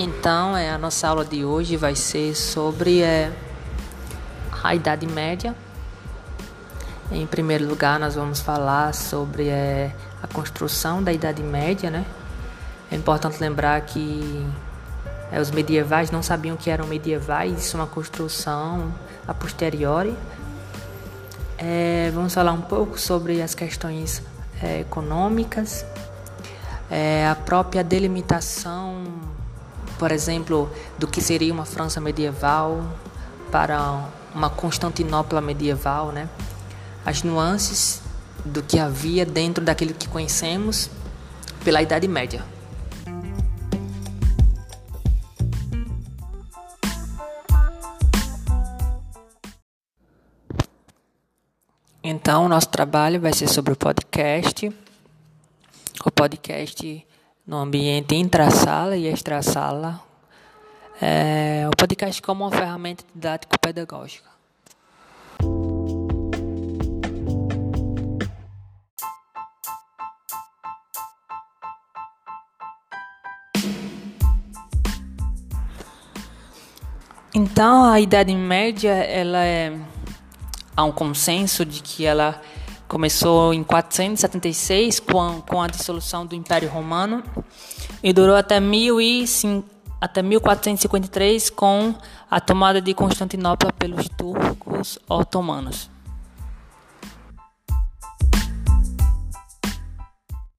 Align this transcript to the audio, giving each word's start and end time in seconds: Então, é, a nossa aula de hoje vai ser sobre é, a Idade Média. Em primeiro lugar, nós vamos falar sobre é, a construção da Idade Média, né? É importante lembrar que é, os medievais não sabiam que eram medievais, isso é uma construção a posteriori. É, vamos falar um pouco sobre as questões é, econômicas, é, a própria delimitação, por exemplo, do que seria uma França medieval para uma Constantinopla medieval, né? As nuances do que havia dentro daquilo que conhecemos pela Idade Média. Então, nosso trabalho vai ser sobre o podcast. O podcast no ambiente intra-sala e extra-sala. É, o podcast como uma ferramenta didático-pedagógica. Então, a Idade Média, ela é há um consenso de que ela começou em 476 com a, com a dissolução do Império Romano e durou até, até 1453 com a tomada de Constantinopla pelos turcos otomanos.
Então, 0.00 0.56
é, 0.56 0.70
a 0.70 0.78
nossa 0.78 1.08
aula 1.08 1.24
de 1.24 1.44
hoje 1.44 1.76
vai 1.76 1.96
ser 1.96 2.32
sobre 2.32 3.02
é, 3.02 3.32
a 4.62 4.72
Idade 4.72 5.08
Média. 5.08 5.56
Em 7.10 7.26
primeiro 7.26 7.66
lugar, 7.66 7.98
nós 7.98 8.14
vamos 8.14 8.38
falar 8.38 8.94
sobre 8.94 9.48
é, 9.48 9.92
a 10.22 10.28
construção 10.28 11.02
da 11.02 11.12
Idade 11.12 11.42
Média, 11.42 11.90
né? 11.90 12.06
É 12.92 12.94
importante 12.94 13.40
lembrar 13.40 13.80
que 13.80 14.46
é, 15.32 15.40
os 15.40 15.50
medievais 15.50 16.12
não 16.12 16.22
sabiam 16.22 16.56
que 16.56 16.70
eram 16.70 16.86
medievais, 16.86 17.58
isso 17.58 17.76
é 17.76 17.80
uma 17.80 17.86
construção 17.88 18.94
a 19.26 19.34
posteriori. 19.34 20.16
É, 21.58 22.12
vamos 22.14 22.32
falar 22.32 22.52
um 22.52 22.60
pouco 22.60 23.00
sobre 23.00 23.42
as 23.42 23.52
questões 23.52 24.22
é, 24.62 24.78
econômicas, 24.78 25.84
é, 26.88 27.26
a 27.26 27.34
própria 27.34 27.82
delimitação, 27.82 29.02
por 29.98 30.12
exemplo, 30.12 30.70
do 30.98 31.06
que 31.06 31.20
seria 31.20 31.52
uma 31.52 31.64
França 31.64 32.00
medieval 32.00 32.82
para 33.50 34.08
uma 34.34 34.48
Constantinopla 34.48 35.40
medieval, 35.40 36.12
né? 36.12 36.28
As 37.04 37.22
nuances 37.22 38.00
do 38.44 38.62
que 38.62 38.78
havia 38.78 39.26
dentro 39.26 39.64
daquilo 39.64 39.92
que 39.92 40.08
conhecemos 40.08 40.88
pela 41.64 41.82
Idade 41.82 42.06
Média. 42.06 42.44
Então, 52.02 52.48
nosso 52.48 52.68
trabalho 52.68 53.20
vai 53.20 53.32
ser 53.32 53.48
sobre 53.48 53.72
o 53.72 53.76
podcast. 53.76 54.72
O 56.04 56.10
podcast 56.10 57.06
no 57.48 57.56
ambiente 57.56 58.14
intra-sala 58.14 58.94
e 58.94 59.06
extra-sala. 59.06 59.98
É, 61.00 61.66
o 61.66 61.74
podcast 61.74 62.20
como 62.20 62.44
uma 62.44 62.50
ferramenta 62.50 63.02
didático-pedagógica. 63.14 64.28
Então, 77.34 77.84
a 77.84 77.98
Idade 77.98 78.34
Média, 78.34 78.92
ela 78.92 79.42
é 79.44 79.72
há 80.76 80.84
um 80.84 80.92
consenso 80.92 81.64
de 81.64 81.80
que 81.80 82.04
ela 82.04 82.42
começou 82.88 83.52
em 83.52 83.62
476 83.62 84.98
com 85.00 85.20
a, 85.20 85.40
com 85.42 85.62
a 85.62 85.68
dissolução 85.68 86.24
do 86.26 86.34
Império 86.34 86.68
Romano 86.70 87.22
e 88.02 88.12
durou 88.12 88.34
até, 88.34 88.56
até 90.00 90.22
1453 90.22 91.50
com 91.50 91.94
a 92.30 92.40
tomada 92.40 92.80
de 92.80 92.94
Constantinopla 92.94 93.72
pelos 93.72 94.08
turcos 94.08 94.98
otomanos. 95.08 95.90